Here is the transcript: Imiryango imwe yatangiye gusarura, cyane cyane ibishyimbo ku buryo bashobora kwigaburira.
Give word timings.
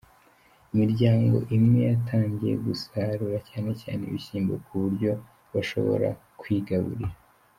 Imiryango 0.73 1.35
imwe 1.57 1.81
yatangiye 1.91 2.53
gusarura, 2.65 3.37
cyane 3.49 3.69
cyane 3.81 4.01
ibishyimbo 4.09 4.53
ku 4.65 4.71
buryo 4.81 5.11
bashobora 5.53 6.09
kwigaburira. 6.39 7.09